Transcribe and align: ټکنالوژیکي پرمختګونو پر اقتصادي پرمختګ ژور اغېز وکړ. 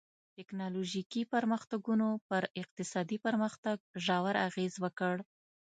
ټکنالوژیکي 0.35 1.21
پرمختګونو 1.33 2.07
پر 2.29 2.43
اقتصادي 2.61 3.17
پرمختګ 3.25 3.77
ژور 4.05 4.35
اغېز 4.47 4.73
وکړ. 4.83 5.15